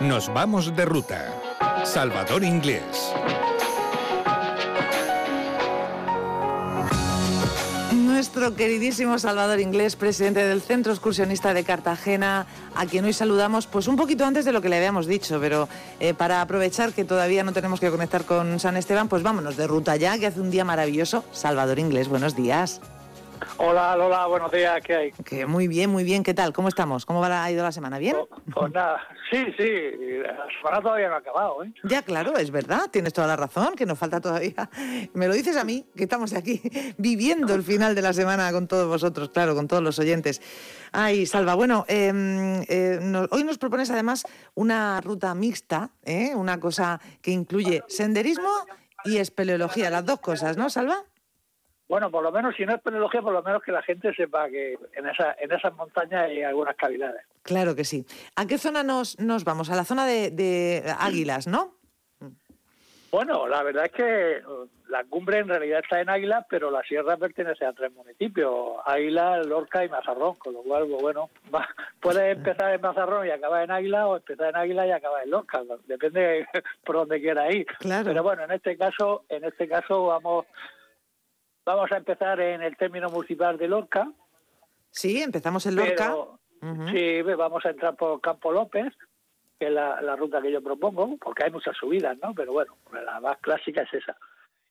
Nos 0.00 0.32
vamos 0.32 0.74
de 0.74 0.86
ruta. 0.86 1.26
Salvador 1.84 2.42
Inglés. 2.42 3.12
Nuestro 7.92 8.54
queridísimo 8.56 9.18
Salvador 9.18 9.60
Inglés, 9.60 9.96
presidente 9.96 10.42
del 10.42 10.62
Centro 10.62 10.92
Excursionista 10.92 11.52
de 11.52 11.64
Cartagena, 11.64 12.46
a 12.74 12.86
quien 12.86 13.04
hoy 13.04 13.12
saludamos, 13.12 13.66
pues 13.66 13.88
un 13.88 13.96
poquito 13.96 14.24
antes 14.24 14.46
de 14.46 14.52
lo 14.52 14.62
que 14.62 14.70
le 14.70 14.78
habíamos 14.78 15.06
dicho, 15.06 15.38
pero 15.38 15.68
eh, 16.00 16.14
para 16.14 16.40
aprovechar 16.40 16.94
que 16.94 17.04
todavía 17.04 17.44
no 17.44 17.52
tenemos 17.52 17.78
que 17.78 17.90
conectar 17.90 18.24
con 18.24 18.58
San 18.58 18.78
Esteban, 18.78 19.08
pues 19.08 19.22
vámonos 19.22 19.58
de 19.58 19.66
ruta 19.66 19.96
ya, 19.96 20.18
que 20.18 20.26
hace 20.26 20.40
un 20.40 20.50
día 20.50 20.64
maravilloso. 20.64 21.24
Salvador 21.30 21.78
Inglés, 21.78 22.08
buenos 22.08 22.34
días. 22.34 22.80
Hola 23.56 23.96
Lola, 23.96 24.26
buenos 24.26 24.50
días, 24.50 24.80
¿qué 24.82 24.94
hay? 24.94 25.12
Que 25.12 25.46
muy 25.46 25.68
bien, 25.68 25.90
muy 25.90 26.04
bien, 26.04 26.22
¿qué 26.22 26.34
tal? 26.34 26.52
¿Cómo 26.52 26.68
estamos? 26.68 27.04
¿Cómo 27.04 27.20
va 27.20 27.44
ha 27.44 27.50
ido 27.50 27.62
la 27.62 27.72
semana? 27.72 27.98
¿Bien? 27.98 28.16
Pues, 28.16 28.42
pues 28.54 28.72
nada, 28.72 29.00
sí, 29.30 29.54
sí, 29.56 30.22
la 30.64 30.80
todavía 30.80 31.08
no 31.08 31.14
ha 31.14 31.18
acabado, 31.18 31.64
¿eh? 31.64 31.72
Ya, 31.84 32.02
claro, 32.02 32.36
es 32.36 32.50
verdad, 32.50 32.90
tienes 32.90 33.12
toda 33.12 33.26
la 33.26 33.36
razón, 33.36 33.74
que 33.76 33.86
nos 33.86 33.98
falta 33.98 34.20
todavía. 34.20 34.68
Me 35.14 35.28
lo 35.28 35.34
dices 35.34 35.56
a 35.56 35.64
mí, 35.64 35.86
que 35.96 36.04
estamos 36.04 36.32
aquí 36.32 36.60
viviendo 36.98 37.54
el 37.54 37.62
final 37.62 37.94
de 37.94 38.02
la 38.02 38.12
semana 38.12 38.50
con 38.52 38.68
todos 38.68 38.88
vosotros, 38.88 39.30
claro, 39.30 39.54
con 39.54 39.68
todos 39.68 39.82
los 39.82 39.98
oyentes. 39.98 40.40
Ay, 40.92 41.26
Salva, 41.26 41.54
bueno, 41.54 41.84
em, 41.88 42.62
eh, 42.68 42.98
hoy 43.30 43.44
nos 43.44 43.58
propones 43.58 43.90
además 43.90 44.24
una 44.54 45.00
ruta 45.00 45.34
mixta, 45.34 45.90
¿eh? 46.04 46.32
una 46.34 46.58
cosa 46.60 47.00
que 47.22 47.30
incluye 47.30 47.82
senderismo 47.88 48.50
y 49.04 49.16
espeleología, 49.18 49.90
las 49.90 50.04
dos 50.04 50.20
cosas, 50.20 50.56
¿no, 50.56 50.70
Salva? 50.70 51.04
Bueno, 51.90 52.08
por 52.08 52.22
lo 52.22 52.30
menos, 52.30 52.54
si 52.54 52.64
no 52.64 52.76
es 52.76 52.80
penología, 52.80 53.20
por 53.20 53.32
lo 53.32 53.42
menos 53.42 53.64
que 53.64 53.72
la 53.72 53.82
gente 53.82 54.14
sepa 54.14 54.48
que 54.48 54.78
en, 54.94 55.08
esa, 55.08 55.34
en 55.40 55.50
esas 55.50 55.74
montañas 55.74 56.26
hay 56.26 56.40
algunas 56.40 56.76
cavidades. 56.76 57.20
Claro 57.42 57.74
que 57.74 57.82
sí. 57.82 58.06
¿A 58.36 58.46
qué 58.46 58.58
zona 58.58 58.84
nos, 58.84 59.18
nos 59.18 59.42
vamos? 59.42 59.70
A 59.70 59.74
la 59.74 59.84
zona 59.84 60.06
de, 60.06 60.84
Águilas, 61.00 61.48
¿no? 61.48 61.74
Bueno, 63.10 63.48
la 63.48 63.64
verdad 63.64 63.86
es 63.86 63.90
que 63.90 64.40
uh, 64.46 64.68
la 64.88 65.02
cumbre 65.02 65.40
en 65.40 65.48
realidad 65.48 65.80
está 65.82 66.00
en 66.00 66.10
Águilas, 66.10 66.46
pero 66.48 66.70
la 66.70 66.80
sierra 66.84 67.16
pertenece 67.16 67.66
a 67.66 67.72
tres 67.72 67.92
municipios, 67.92 68.76
Águilas, 68.84 69.44
Lorca 69.48 69.84
y 69.84 69.88
Mazarrón, 69.88 70.36
con 70.36 70.52
lo 70.52 70.62
cual, 70.62 70.86
pues, 70.86 71.02
bueno, 71.02 71.28
puedes 72.00 72.36
empezar 72.36 72.72
en 72.72 72.82
Mazarrón 72.82 73.26
y 73.26 73.30
acabar 73.30 73.64
en 73.64 73.72
Águila 73.72 74.06
o 74.06 74.16
empezar 74.16 74.50
en 74.50 74.56
Águila 74.56 74.86
y 74.86 74.92
acabar 74.92 75.24
en 75.24 75.30
Lorca, 75.32 75.60
depende 75.88 76.46
por 76.84 76.94
dónde 76.94 77.20
quieras 77.20 77.52
ir. 77.52 77.66
Claro. 77.80 78.04
Pero 78.04 78.22
bueno, 78.22 78.44
en 78.44 78.52
este 78.52 78.76
caso, 78.76 79.24
en 79.28 79.42
este 79.42 79.66
caso 79.66 80.06
vamos 80.06 80.46
Vamos 81.72 81.92
a 81.92 81.98
empezar 81.98 82.40
en 82.40 82.62
el 82.62 82.76
término 82.76 83.08
municipal 83.10 83.56
de 83.56 83.68
Lorca. 83.68 84.10
Sí, 84.90 85.22
empezamos 85.22 85.64
en 85.66 85.76
Lorca. 85.76 86.16
Sí, 86.90 87.22
vamos 87.22 87.64
a 87.64 87.70
entrar 87.70 87.94
por 87.94 88.20
Campo 88.20 88.50
López, 88.50 88.92
que 89.56 89.68
es 89.68 89.72
la, 89.72 90.16
ruta 90.16 90.42
que 90.42 90.50
yo 90.50 90.60
propongo, 90.60 91.16
porque 91.18 91.44
hay 91.44 91.52
muchas 91.52 91.76
subidas, 91.76 92.18
¿no? 92.20 92.34
Pero 92.34 92.52
bueno, 92.52 92.76
la 92.92 93.20
más 93.20 93.38
clásica 93.38 93.82
es 93.82 93.94
esa. 93.94 94.16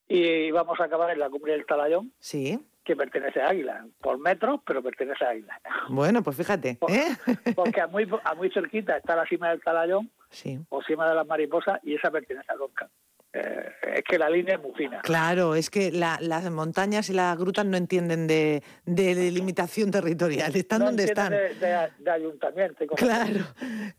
Y 0.09 0.51
vamos 0.51 0.77
a 0.81 0.83
acabar 0.83 1.09
en 1.11 1.19
la 1.19 1.29
cumbre 1.29 1.53
del 1.53 1.65
Talayón. 1.65 2.11
Sí. 2.19 2.59
Que 2.83 2.97
pertenece 2.97 3.41
a 3.41 3.47
Águila, 3.47 3.87
por 4.01 4.19
metros, 4.19 4.59
pero 4.65 4.83
pertenece 4.83 5.23
a 5.23 5.29
Águila. 5.29 5.57
Bueno, 5.89 6.21
pues 6.21 6.35
fíjate. 6.35 6.79
¿eh? 6.89 7.15
Porque 7.55 7.79
a 7.79 7.87
muy, 7.87 8.09
a 8.25 8.35
muy 8.35 8.51
cerquita 8.51 8.97
está 8.97 9.15
la 9.15 9.25
cima 9.25 9.51
del 9.51 9.61
Talayón, 9.61 10.11
sí. 10.31 10.59
o 10.67 10.83
cima 10.83 11.07
de 11.07 11.15
las 11.15 11.25
mariposas, 11.25 11.79
y 11.81 11.95
esa 11.95 12.11
pertenece 12.11 12.51
a 12.51 12.55
Lorca. 12.55 12.89
Eh, 13.31 13.69
es 13.95 14.03
que 14.03 14.17
la 14.17 14.29
línea 14.29 14.55
es 14.55 14.61
muy 14.61 14.73
fina. 14.73 15.01
Claro, 15.01 15.53
es 15.53 15.69
que 15.69 15.91
las 15.91 16.51
montañas 16.51 17.09
y 17.09 17.13
las 17.13 17.37
grutas 17.37 17.65
no 17.65 17.77
entienden 17.77 18.25
de, 18.25 18.63
de 18.85 19.31
limitación 19.31 19.91
territorial, 19.91 20.55
están 20.55 20.79
donde 20.79 21.03
están. 21.03 21.31
De, 21.31 21.53
de, 21.99 22.11
ayuntamiento. 22.11 22.85
Claro, 22.95 23.45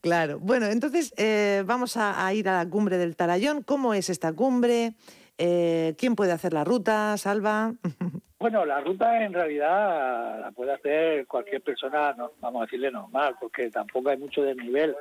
claro. 0.01 0.39
Bueno, 0.41 0.67
entonces 0.67 1.15
eh, 1.17 1.63
vamos 1.65 1.97
a, 1.97 2.33
ir 2.35 2.49
a 2.49 2.65
la 2.65 2.69
cumbre 2.69 2.99
del 2.99 3.15
Tarayón. 3.15 3.63
¿Cómo 3.63 3.95
es 3.95 4.11
esta 4.11 4.33
cumbre? 4.33 4.95
Eh, 5.39 5.95
¿Quién 5.97 6.17
puede 6.17 6.33
hacer 6.33 6.53
la 6.53 6.65
ruta, 6.65 7.17
Salva? 7.17 7.75
Bueno, 8.41 8.65
la 8.65 8.81
ruta 8.81 9.23
en 9.23 9.35
realidad 9.35 10.41
la 10.41 10.51
puede 10.53 10.73
hacer 10.73 11.27
cualquier 11.27 11.61
persona, 11.61 12.17
vamos 12.41 12.63
a 12.63 12.65
decirle 12.65 12.91
normal, 12.91 13.37
porque 13.39 13.69
tampoco 13.69 14.09
hay 14.09 14.17
mucho 14.17 14.43
de 14.43 14.55
nivel. 14.55 14.97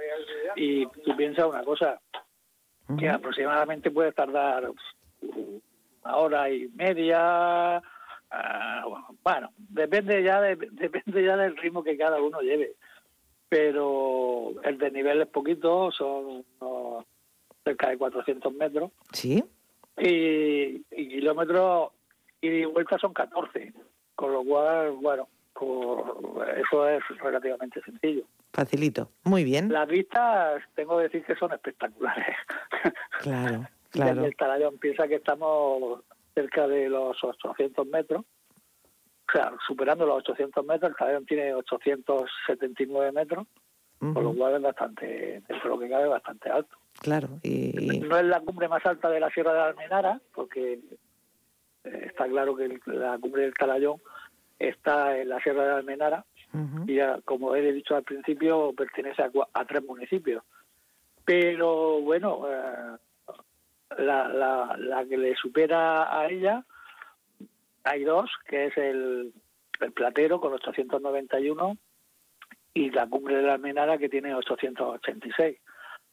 Y 0.57 0.85
tú 1.05 1.15
piensas 1.15 1.45
una 1.45 1.63
cosa, 1.63 2.01
que 2.97 3.09
aproximadamente 3.09 3.91
puede 3.91 4.11
tardar 4.11 4.71
una 5.21 6.15
hora 6.15 6.49
y 6.49 6.67
media. 6.69 7.81
Ah, 8.31 8.85
bueno, 9.23 9.51
depende 9.57 10.23
ya 10.23 10.41
de, 10.41 10.55
depende 10.71 11.23
ya 11.23 11.37
del 11.37 11.57
ritmo 11.57 11.83
que 11.83 11.97
cada 11.97 12.21
uno 12.21 12.41
lleve. 12.41 12.75
Pero 13.47 14.53
el 14.63 14.77
desnivel 14.77 15.21
es 15.21 15.27
poquito, 15.27 15.91
son 15.91 16.45
cerca 17.63 17.89
de 17.89 17.97
400 17.97 18.53
metros. 18.53 18.91
Sí. 19.11 19.43
Y, 19.97 20.85
y 20.91 21.09
kilómetros 21.09 21.91
y 22.41 22.65
vuelta 22.65 22.97
son 22.97 23.13
14. 23.13 23.73
Con 24.15 24.33
lo 24.33 24.43
cual, 24.43 24.91
bueno, 24.91 25.27
eso 25.61 26.87
es 26.87 27.01
relativamente 27.19 27.81
sencillo. 27.81 28.23
Facilito, 28.53 29.11
muy 29.23 29.43
bien. 29.43 29.71
Las 29.71 29.87
vistas, 29.87 30.61
tengo 30.75 30.97
que 30.97 31.03
decir 31.03 31.23
que 31.23 31.35
son 31.35 31.53
espectaculares. 31.53 32.35
Claro, 33.21 33.67
claro. 33.89 34.23
el 34.23 34.35
Talayón 34.37 34.77
piensa 34.77 35.05
que 35.05 35.15
estamos 35.15 35.99
cerca 36.33 36.67
de 36.67 36.87
los 36.87 37.21
800 37.21 37.85
metros, 37.87 38.21
o 38.21 39.31
sea, 39.31 39.51
superando 39.67 40.05
los 40.05 40.19
800 40.19 40.65
metros, 40.65 40.91
el 40.91 40.95
Talayón 40.95 41.25
tiene 41.25 41.53
879 41.53 43.11
metros, 43.11 43.45
por 43.99 44.23
lo 44.23 44.33
cual 44.33 44.55
es 44.55 44.61
bastante, 44.61 45.43
dentro 45.45 45.69
lo 45.71 45.79
que 45.79 45.89
cabe, 45.89 46.07
bastante 46.07 46.49
alto. 46.49 46.77
Claro, 47.01 47.27
y... 47.43 47.99
No 47.99 48.17
es 48.17 48.25
la 48.25 48.39
cumbre 48.39 48.69
más 48.69 48.85
alta 48.85 49.09
de 49.09 49.19
la 49.19 49.29
Sierra 49.31 49.53
de 49.53 49.59
Almenara, 49.59 50.21
porque 50.33 50.79
eh, 51.83 52.03
está 52.05 52.25
claro 52.27 52.55
que 52.55 52.79
la 52.85 53.17
cumbre 53.19 53.43
del 53.43 53.53
Talayón 53.53 53.97
está 54.59 55.17
en 55.17 55.29
la 55.29 55.39
Sierra 55.39 55.63
de 55.65 55.73
Almenara, 55.73 56.25
y 56.87 56.95
ya, 56.95 57.19
como 57.25 57.55
he 57.55 57.71
dicho 57.71 57.95
al 57.95 58.03
principio, 58.03 58.73
pertenece 58.73 59.21
a, 59.21 59.65
tres 59.65 59.83
municipios. 59.83 60.43
Pero 61.23 62.01
bueno, 62.01 62.47
eh, 62.49 62.97
la, 63.99 64.27
la, 64.27 64.75
la, 64.77 65.05
que 65.05 65.17
le 65.17 65.35
supera 65.35 66.19
a 66.19 66.27
ella, 66.27 66.65
hay 67.83 68.03
dos, 68.03 68.31
que 68.47 68.65
es 68.65 68.77
el, 68.77 69.31
el 69.79 69.91
Platero 69.91 70.41
con 70.41 70.53
891 70.53 71.77
y 72.73 72.89
la 72.89 73.07
cumbre 73.07 73.35
de 73.35 73.43
la 73.43 73.53
Almenara 73.53 73.97
que 73.97 74.09
tiene 74.09 74.33
886. 74.33 75.57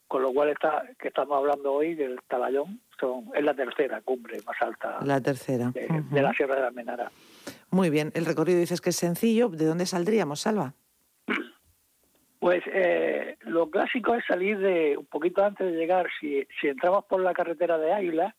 Con 0.06 0.22
lo 0.22 0.32
cual 0.32 0.50
está 0.50 0.84
que 1.00 1.08
estamos 1.08 1.36
hablando 1.36 1.72
hoy 1.72 1.94
del 1.94 2.20
Talayón 2.28 2.80
son, 3.00 3.24
es 3.34 3.42
la 3.42 3.54
tercera 3.54 4.00
cumbre 4.02 4.38
más 4.46 4.56
alta 4.60 4.98
la 5.02 5.20
tercera. 5.20 5.70
De, 5.72 5.88
de 6.10 6.22
la 6.22 6.32
Sierra 6.32 6.54
de 6.54 6.60
la 6.60 6.68
Almenara. 6.68 7.10
Muy 7.76 7.90
bien, 7.90 8.10
el 8.14 8.24
recorrido 8.24 8.58
dices 8.58 8.80
que 8.80 8.88
es 8.88 8.96
sencillo. 8.96 9.50
¿De 9.50 9.66
dónde 9.66 9.84
saldríamos, 9.84 10.40
Salva? 10.40 10.72
Pues 12.38 12.62
eh, 12.72 13.36
lo 13.40 13.68
clásico 13.68 14.14
es 14.14 14.24
salir 14.24 14.58
de 14.58 14.96
un 14.96 15.04
poquito 15.04 15.44
antes 15.44 15.70
de 15.70 15.76
llegar. 15.76 16.06
Si, 16.18 16.42
si 16.58 16.68
entramos 16.68 17.04
por 17.04 17.20
la 17.20 17.34
carretera 17.34 17.76
de 17.76 17.92
Águila, 17.92 18.34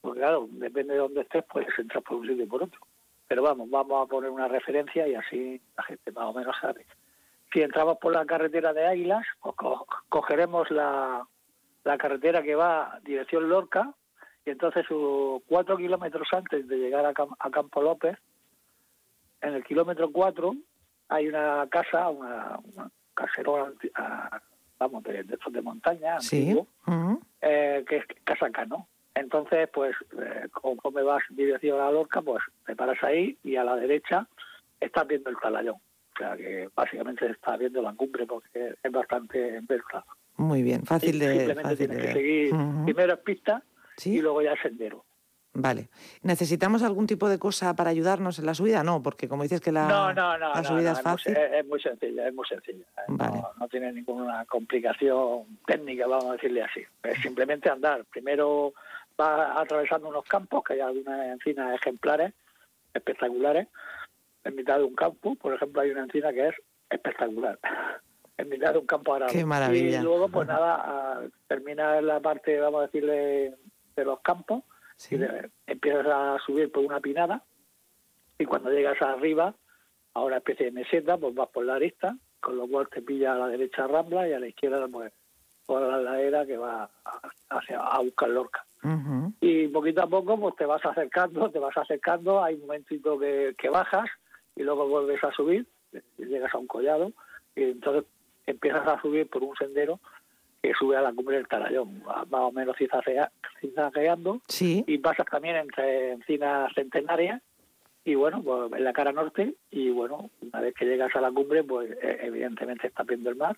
pues 0.00 0.14
claro, 0.14 0.48
depende 0.50 0.94
de 0.94 0.98
dónde 0.98 1.20
estés, 1.20 1.44
puedes 1.44 1.68
entrar 1.78 2.02
por 2.02 2.16
un 2.16 2.26
sitio 2.26 2.42
y 2.42 2.48
por 2.48 2.64
otro. 2.64 2.80
Pero 3.28 3.44
vamos, 3.44 3.70
vamos 3.70 4.04
a 4.04 4.10
poner 4.10 4.30
una 4.30 4.48
referencia 4.48 5.06
y 5.06 5.14
así 5.14 5.62
la 5.76 5.84
gente 5.84 6.10
más 6.10 6.24
o 6.24 6.32
menos 6.32 6.56
sabe. 6.60 6.86
Si 7.52 7.62
entramos 7.62 7.98
por 7.98 8.12
la 8.12 8.26
carretera 8.26 8.72
de 8.72 8.84
Águilas, 8.84 9.24
pues 9.40 9.54
cogeremos 10.08 10.68
la, 10.72 11.24
la 11.84 11.98
carretera 11.98 12.42
que 12.42 12.56
va 12.56 12.98
dirección 13.04 13.48
Lorca 13.48 13.94
y 14.44 14.50
entonces 14.50 14.84
cuatro 15.46 15.76
kilómetros 15.76 16.26
antes 16.32 16.66
de 16.66 16.78
llegar 16.78 17.06
a, 17.06 17.12
a 17.38 17.50
Campo 17.52 17.80
López, 17.80 18.18
en 19.40 19.54
el 19.54 19.64
kilómetro 19.64 20.10
4 20.10 20.54
hay 21.08 21.28
una 21.28 21.66
casa, 21.70 22.08
una, 22.08 22.58
una 22.74 22.90
caserón, 23.14 23.74
vamos, 24.78 25.02
de, 25.04 25.22
de 25.24 25.34
estos 25.34 25.52
de 25.52 25.62
montaña, 25.62 26.20
sí. 26.20 26.56
eh, 27.40 27.84
que 27.88 27.96
es 27.96 28.04
Casa 28.24 28.50
Cano. 28.50 28.88
Entonces, 29.14 29.68
pues, 29.72 29.96
eh, 30.20 30.46
me 30.92 31.02
vas 31.02 31.22
dirección 31.30 31.80
a 31.80 31.90
Lorca, 31.90 32.20
pues 32.20 32.42
te 32.66 32.76
paras 32.76 33.02
ahí 33.02 33.38
y 33.42 33.56
a 33.56 33.64
la 33.64 33.76
derecha 33.76 34.28
estás 34.78 35.06
viendo 35.06 35.30
el 35.30 35.36
talayón. 35.38 35.76
O 35.76 36.18
sea 36.18 36.36
que 36.36 36.68
básicamente 36.74 37.26
estás 37.30 37.58
viendo 37.58 37.80
la 37.80 37.94
cumbre 37.94 38.26
porque 38.26 38.74
es 38.82 38.92
bastante 38.92 39.60
vertical. 39.62 40.04
Muy 40.36 40.62
bien, 40.62 40.84
fácil 40.84 41.18
de 41.18 41.34
Simplemente 41.34 41.76
tienes 41.76 42.06
que 42.06 42.12
seguir 42.12 42.54
primero 42.84 43.14
es 43.14 43.20
pista 43.20 43.62
y 44.04 44.20
luego 44.20 44.42
ya 44.42 44.54
sendero. 44.62 45.05
Vale. 45.58 45.88
¿Necesitamos 46.22 46.82
algún 46.82 47.06
tipo 47.06 47.28
de 47.30 47.38
cosa 47.38 47.74
para 47.74 47.88
ayudarnos 47.88 48.38
en 48.38 48.44
la 48.44 48.54
subida? 48.54 48.84
No, 48.84 49.02
porque 49.02 49.26
como 49.26 49.42
dices 49.42 49.62
que 49.62 49.72
la, 49.72 49.88
no, 49.88 50.12
no, 50.12 50.36
no, 50.36 50.54
la 50.54 50.62
subida 50.62 50.92
es 50.92 51.00
fácil. 51.00 51.34
Es 51.34 51.66
muy, 51.66 51.80
sencilla, 51.80 52.28
es 52.28 52.34
muy 52.34 52.46
sencilla. 52.46 52.84
No, 53.08 53.68
tiene 53.68 53.90
ninguna 53.92 54.44
complicación 54.44 55.58
técnica, 55.66 56.06
vamos 56.06 56.26
a 56.26 56.32
decirle 56.32 56.62
así. 56.62 56.82
Es 57.02 57.22
simplemente 57.22 57.70
andar. 57.70 58.04
Primero 58.04 58.74
va 59.18 59.58
atravesando 59.58 60.08
unos 60.08 60.24
campos, 60.24 60.62
que 60.62 60.74
hay 60.74 60.80
algunas 60.80 61.26
encinas 61.26 61.74
ejemplares, 61.74 62.34
espectaculares. 62.92 63.68
En 64.44 64.56
mitad 64.56 64.76
de 64.76 64.84
un 64.84 64.94
campo, 64.94 65.36
por 65.36 65.54
ejemplo, 65.54 65.80
hay 65.80 65.90
una 65.90 66.02
encina 66.02 66.32
que 66.34 66.48
es 66.48 66.54
espectacular. 66.90 67.58
en 68.36 68.48
mitad 68.50 68.72
de 68.72 68.78
un 68.78 68.86
campo 68.86 69.14
arado. 69.14 69.32
Qué 69.32 69.46
maravilla. 69.46 70.00
Y 70.00 70.02
luego, 70.02 70.28
pues 70.28 70.46
nada, 70.46 71.22
terminas 71.48 72.02
la 72.02 72.20
parte, 72.20 72.60
vamos 72.60 72.80
a 72.80 72.86
decirle, 72.86 73.54
de 73.96 74.04
los 74.04 74.20
campos, 74.20 74.62
empiezas 75.66 76.06
a 76.06 76.38
subir 76.44 76.70
por 76.70 76.84
una 76.84 77.00
pinada, 77.00 77.44
y 78.38 78.44
cuando 78.44 78.70
llegas 78.70 79.00
arriba, 79.00 79.54
a 80.14 80.22
una 80.22 80.38
especie 80.38 80.66
de 80.66 80.72
meseta, 80.72 81.18
pues 81.18 81.34
vas 81.34 81.48
por 81.48 81.64
la 81.64 81.74
arista, 81.74 82.16
con 82.40 82.56
lo 82.56 82.66
cual 82.66 82.88
te 82.88 83.02
pilla 83.02 83.34
a 83.34 83.38
la 83.38 83.48
derecha 83.48 83.86
Rambla 83.86 84.28
y 84.28 84.32
a 84.32 84.40
la 84.40 84.48
izquierda, 84.48 84.88
pues, 84.88 85.12
por 85.66 85.82
la 85.82 85.98
ladera 85.98 86.46
que 86.46 86.56
va 86.56 86.88
hacia, 87.50 87.80
a 87.80 88.00
buscar 88.00 88.30
Lorca. 88.30 88.64
Y 89.40 89.66
poquito 89.68 90.02
a 90.02 90.06
poco, 90.06 90.38
pues 90.38 90.54
te 90.56 90.64
vas 90.64 90.84
acercando, 90.84 91.50
te 91.50 91.58
vas 91.58 91.76
acercando, 91.76 92.42
hay 92.42 92.54
un 92.54 92.60
momentito 92.62 93.18
que, 93.18 93.54
que 93.58 93.68
bajas 93.68 94.08
y 94.54 94.62
luego 94.62 94.86
vuelves 94.86 95.22
a 95.24 95.32
subir, 95.32 95.66
llegas 96.16 96.54
a 96.54 96.58
un 96.58 96.68
collado 96.68 97.12
y 97.56 97.64
entonces 97.64 98.04
empiezas 98.46 98.86
a 98.86 99.00
subir 99.02 99.28
por 99.28 99.42
un 99.42 99.56
sendero 99.56 99.98
que 100.66 100.74
sube 100.74 100.96
a 100.96 101.00
la 101.00 101.12
cumbre 101.12 101.36
del 101.36 101.46
Tarayón, 101.46 102.02
más 102.04 102.26
o 102.40 102.50
menos 102.50 102.76
cizajeando, 102.76 104.40
sí. 104.48 104.82
y 104.86 104.98
pasas 104.98 105.26
también 105.26 105.56
entre 105.56 106.12
encinas 106.12 106.72
centenarias 106.74 107.40
y 108.04 108.16
bueno, 108.16 108.42
pues 108.42 108.72
en 108.72 108.82
la 108.82 108.92
cara 108.92 109.12
norte 109.12 109.54
y 109.70 109.90
bueno, 109.90 110.30
una 110.40 110.60
vez 110.60 110.74
que 110.74 110.84
llegas 110.84 111.14
a 111.14 111.20
la 111.20 111.30
cumbre, 111.30 111.62
pues 111.62 111.90
e, 112.02 112.18
evidentemente 112.22 112.88
estás 112.88 113.06
viendo 113.06 113.30
el 113.30 113.36
mar 113.36 113.56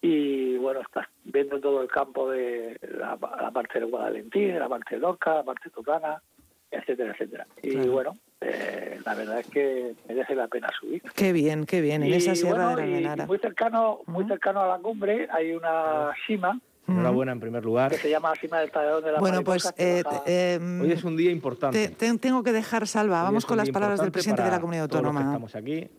y 0.00 0.56
bueno, 0.58 0.80
estás 0.80 1.06
viendo 1.24 1.60
todo 1.60 1.82
el 1.82 1.88
campo 1.88 2.30
de 2.30 2.78
la, 2.82 3.16
parte 3.16 3.80
de 3.80 3.86
Guadalentín, 3.86 4.58
la 4.58 4.68
parte 4.68 4.94
de 4.94 5.00
Lorca, 5.00 5.34
la 5.34 5.42
parte 5.42 5.64
de 5.64 5.70
Totana, 5.70 6.22
etcétera, 6.70 7.12
etcétera. 7.12 7.46
Y 7.60 7.88
bueno, 7.88 8.16
eh, 8.42 9.00
la 9.04 9.14
verdad 9.14 9.40
es 9.40 9.46
que 9.48 9.94
merece 10.08 10.34
la 10.34 10.48
pena 10.48 10.68
subir. 10.78 11.02
Qué 11.14 11.32
bien, 11.32 11.64
qué 11.66 11.80
bien, 11.80 12.02
en 12.02 12.12
esa 12.12 12.34
sierra 12.34 12.74
de 12.76 12.86
Menara. 12.86 13.26
Muy 13.26 13.38
cercano, 13.38 14.00
muy 14.06 14.26
cercano 14.26 14.60
a 14.62 14.68
la 14.68 14.78
cumbre 14.78 15.28
hay 15.30 15.52
una 15.52 16.12
cima 16.26 16.60
Enhorabuena 16.88 17.32
en 17.32 17.40
primer 17.40 17.64
lugar. 17.64 17.92
Que 17.92 17.98
se 17.98 18.10
llama 18.10 18.32
Cima 18.40 18.58
del 18.58 18.70
Talladón 18.70 19.04
de 19.04 19.12
la 19.12 19.20
Bueno, 19.20 19.44
pues 19.44 19.72
eh, 19.76 20.02
em, 20.26 20.80
hoy 20.80 20.92
es 20.92 21.04
un 21.04 21.16
día 21.16 21.30
importante. 21.30 21.88
tengo 21.88 22.42
que 22.42 22.52
dejar, 22.52 22.86
Salva, 22.88 23.22
vamos 23.22 23.46
con 23.46 23.56
las 23.56 23.70
palabras 23.70 24.00
del 24.00 24.10
presidente 24.10 24.42
de 24.42 24.50
la 24.50 24.60
Comunidad 24.60 24.84
Autónoma. 24.84 25.20
estamos 25.20 25.54
aquí, 25.54 25.88